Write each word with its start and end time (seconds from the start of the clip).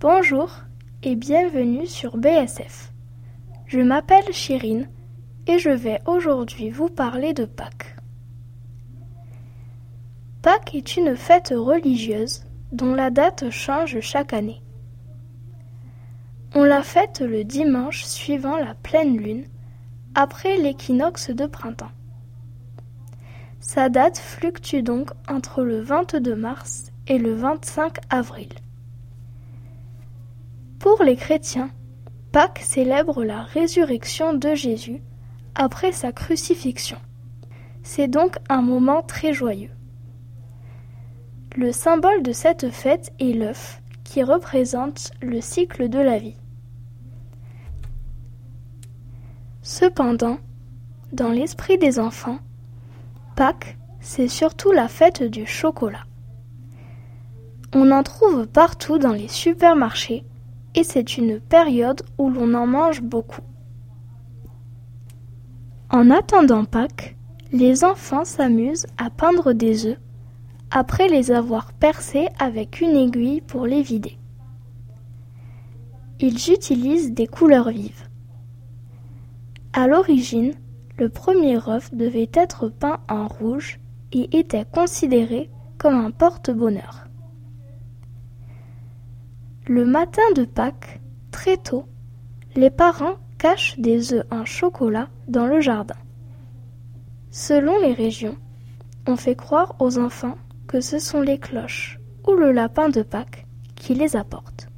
Bonjour 0.00 0.52
et 1.02 1.16
bienvenue 1.16 1.88
sur 1.88 2.18
BSF. 2.18 2.92
Je 3.66 3.80
m'appelle 3.80 4.32
Chirine 4.32 4.88
et 5.48 5.58
je 5.58 5.70
vais 5.70 5.98
aujourd'hui 6.06 6.70
vous 6.70 6.88
parler 6.88 7.32
de 7.32 7.44
Pâques. 7.44 7.96
Pâques 10.40 10.76
est 10.76 10.96
une 10.96 11.16
fête 11.16 11.52
religieuse 11.52 12.44
dont 12.70 12.94
la 12.94 13.10
date 13.10 13.50
change 13.50 13.98
chaque 13.98 14.32
année. 14.32 14.62
On 16.54 16.62
la 16.62 16.84
fête 16.84 17.20
le 17.20 17.42
dimanche 17.42 18.04
suivant 18.04 18.56
la 18.56 18.76
pleine 18.76 19.16
lune, 19.16 19.46
après 20.14 20.58
l'équinoxe 20.58 21.30
de 21.30 21.46
printemps. 21.46 21.90
Sa 23.58 23.88
date 23.88 24.18
fluctue 24.18 24.82
donc 24.82 25.10
entre 25.26 25.64
le 25.64 25.80
22 25.80 26.36
mars 26.36 26.92
et 27.08 27.18
le 27.18 27.34
25 27.34 27.96
avril. 28.10 28.50
Pour 30.98 31.04
les 31.04 31.14
chrétiens, 31.14 31.70
Pâques 32.32 32.58
célèbre 32.58 33.22
la 33.22 33.44
résurrection 33.44 34.34
de 34.34 34.56
Jésus 34.56 35.00
après 35.54 35.92
sa 35.92 36.10
crucifixion. 36.10 36.98
C'est 37.84 38.08
donc 38.08 38.38
un 38.48 38.62
moment 38.62 39.02
très 39.02 39.32
joyeux. 39.32 39.70
Le 41.54 41.70
symbole 41.70 42.24
de 42.24 42.32
cette 42.32 42.70
fête 42.70 43.12
est 43.20 43.32
l'œuf, 43.32 43.80
qui 44.02 44.24
représente 44.24 45.12
le 45.22 45.40
cycle 45.40 45.88
de 45.88 46.00
la 46.00 46.18
vie. 46.18 46.34
Cependant, 49.62 50.38
dans 51.12 51.30
l'esprit 51.30 51.78
des 51.78 52.00
enfants, 52.00 52.40
Pâques, 53.36 53.78
c'est 54.00 54.26
surtout 54.26 54.72
la 54.72 54.88
fête 54.88 55.22
du 55.22 55.46
chocolat. 55.46 56.06
On 57.72 57.92
en 57.92 58.02
trouve 58.02 58.48
partout 58.48 58.98
dans 58.98 59.12
les 59.12 59.28
supermarchés 59.28 60.24
et 60.74 60.84
c'est 60.84 61.16
une 61.16 61.40
période 61.40 62.02
où 62.18 62.30
l'on 62.30 62.54
en 62.54 62.66
mange 62.66 63.02
beaucoup. 63.02 63.42
En 65.90 66.10
attendant 66.10 66.64
Pâques, 66.64 67.16
les 67.52 67.82
enfants 67.84 68.24
s'amusent 68.24 68.86
à 68.98 69.08
peindre 69.08 69.52
des 69.52 69.86
œufs 69.86 69.98
après 70.70 71.08
les 71.08 71.30
avoir 71.30 71.72
percés 71.72 72.28
avec 72.38 72.80
une 72.80 72.94
aiguille 72.96 73.40
pour 73.40 73.66
les 73.66 73.82
vider. 73.82 74.18
Ils 76.20 76.52
utilisent 76.52 77.12
des 77.12 77.26
couleurs 77.26 77.70
vives. 77.70 78.08
À 79.72 79.86
l'origine, 79.86 80.52
le 80.98 81.08
premier 81.08 81.56
œuf 81.68 81.94
devait 81.94 82.30
être 82.34 82.68
peint 82.68 83.00
en 83.08 83.28
rouge 83.28 83.80
et 84.12 84.36
était 84.38 84.64
considéré 84.64 85.48
comme 85.78 85.94
un 85.94 86.10
porte-bonheur. 86.10 87.07
Le 89.70 89.84
matin 89.84 90.22
de 90.34 90.46
Pâques, 90.46 90.98
très 91.30 91.58
tôt, 91.58 91.84
les 92.56 92.70
parents 92.70 93.16
cachent 93.36 93.78
des 93.78 94.14
œufs 94.14 94.24
en 94.30 94.46
chocolat 94.46 95.10
dans 95.26 95.46
le 95.46 95.60
jardin. 95.60 95.98
Selon 97.30 97.78
les 97.78 97.92
régions, 97.92 98.38
on 99.06 99.16
fait 99.16 99.34
croire 99.34 99.76
aux 99.78 99.98
enfants 99.98 100.36
que 100.68 100.80
ce 100.80 100.98
sont 100.98 101.20
les 101.20 101.36
cloches 101.36 102.00
ou 102.26 102.32
le 102.32 102.50
lapin 102.50 102.88
de 102.88 103.02
Pâques 103.02 103.46
qui 103.74 103.92
les 103.92 104.16
apportent. 104.16 104.68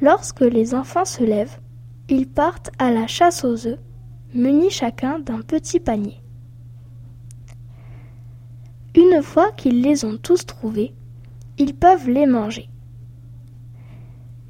Lorsque 0.00 0.40
les 0.40 0.74
enfants 0.74 1.04
se 1.04 1.22
lèvent, 1.22 1.60
ils 2.08 2.28
partent 2.28 2.72
à 2.80 2.90
la 2.90 3.06
chasse 3.06 3.44
aux 3.44 3.68
œufs, 3.68 3.78
munis 4.34 4.70
chacun 4.70 5.20
d'un 5.20 5.42
petit 5.42 5.78
panier. 5.78 6.20
Une 8.96 9.22
fois 9.22 9.52
qu'ils 9.52 9.80
les 9.80 10.04
ont 10.04 10.16
tous 10.16 10.44
trouvés, 10.44 10.92
ils 11.56 11.76
peuvent 11.76 12.10
les 12.10 12.26
manger. 12.26 12.68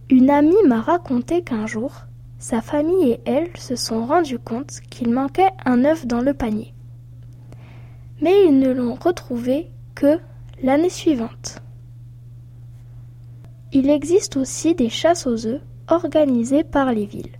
Une 0.08 0.30
amie 0.30 0.54
m'a 0.66 0.80
raconté 0.80 1.42
qu'un 1.42 1.66
jour, 1.66 2.06
sa 2.38 2.60
famille 2.60 3.12
et 3.12 3.20
elle 3.24 3.56
se 3.56 3.76
sont 3.76 4.06
rendus 4.06 4.38
compte 4.38 4.80
qu'il 4.90 5.10
manquait 5.10 5.50
un 5.64 5.84
œuf 5.84 6.06
dans 6.06 6.20
le 6.20 6.34
panier 6.34 6.74
mais 8.20 8.46
ils 8.46 8.58
ne 8.58 8.72
l'ont 8.72 8.94
retrouvé 8.94 9.70
que 9.94 10.18
l'année 10.62 10.90
suivante. 10.90 11.62
Il 13.72 13.90
existe 13.90 14.36
aussi 14.36 14.74
des 14.74 14.88
chasses 14.88 15.26
aux 15.26 15.46
œufs 15.46 15.60
organisées 15.88 16.64
par 16.64 16.92
les 16.92 17.06
villes. 17.06 17.38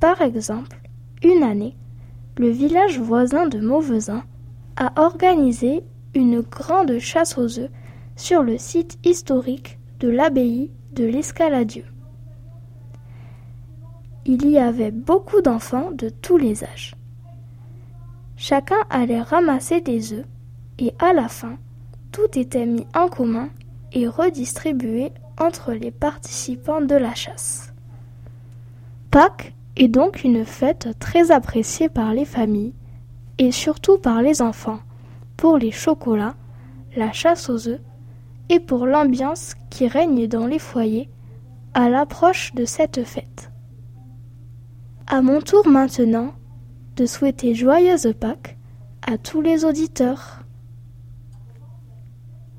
Par 0.00 0.20
exemple, 0.20 0.80
une 1.22 1.42
année, 1.42 1.76
le 2.36 2.50
village 2.50 2.98
voisin 2.98 3.46
de 3.46 3.58
Mauvezin 3.58 4.22
a 4.76 4.92
organisé 5.02 5.82
une 6.14 6.40
grande 6.40 6.98
chasse 6.98 7.38
aux 7.38 7.58
œufs 7.58 7.70
sur 8.16 8.42
le 8.42 8.58
site 8.58 8.98
historique 9.04 9.77
de 10.00 10.08
l'abbaye 10.08 10.70
de 10.92 11.04
l'Escaladieu. 11.04 11.84
Il 14.24 14.48
y 14.48 14.58
avait 14.58 14.90
beaucoup 14.90 15.40
d'enfants 15.40 15.90
de 15.92 16.08
tous 16.08 16.36
les 16.36 16.64
âges. 16.64 16.94
Chacun 18.36 18.84
allait 18.90 19.22
ramasser 19.22 19.80
des 19.80 20.12
œufs 20.12 20.26
et 20.78 20.94
à 20.98 21.12
la 21.12 21.28
fin, 21.28 21.56
tout 22.12 22.38
était 22.38 22.66
mis 22.66 22.86
en 22.94 23.08
commun 23.08 23.48
et 23.92 24.06
redistribué 24.06 25.12
entre 25.38 25.72
les 25.72 25.90
participants 25.90 26.80
de 26.80 26.94
la 26.94 27.14
chasse. 27.14 27.72
Pâques 29.10 29.54
est 29.76 29.88
donc 29.88 30.24
une 30.24 30.44
fête 30.44 30.88
très 30.98 31.30
appréciée 31.30 31.88
par 31.88 32.12
les 32.12 32.24
familles 32.24 32.74
et 33.38 33.52
surtout 33.52 33.98
par 33.98 34.22
les 34.22 34.42
enfants 34.42 34.80
pour 35.36 35.56
les 35.56 35.70
chocolats, 35.70 36.34
la 36.96 37.12
chasse 37.12 37.48
aux 37.48 37.68
œufs 37.68 37.80
et 38.48 38.60
pour 38.60 38.86
l'ambiance 38.86 39.54
qui 39.70 39.86
règne 39.88 40.26
dans 40.26 40.46
les 40.46 40.58
foyers 40.58 41.08
à 41.74 41.88
l'approche 41.88 42.54
de 42.54 42.64
cette 42.64 43.04
fête. 43.04 43.50
À 45.06 45.22
mon 45.22 45.40
tour 45.40 45.66
maintenant 45.66 46.32
de 46.96 47.06
souhaiter 47.06 47.54
joyeuses 47.54 48.12
Pâques 48.18 48.58
à 49.02 49.16
tous 49.16 49.40
les 49.40 49.64
auditeurs. 49.64 50.37